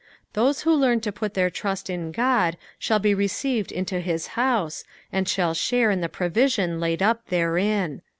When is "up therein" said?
7.03-8.01